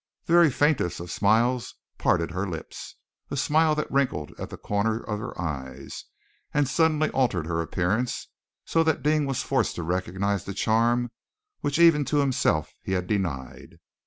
[0.25, 2.95] The very faintest of smiles parted her lips,
[3.29, 6.05] a smile that wrinkled at the corners of her eyes,
[6.51, 8.29] and suddenly altered her appearance
[8.65, 11.11] so that Deane was forced to recognize the charm
[11.59, 13.77] which even to himself he had denied.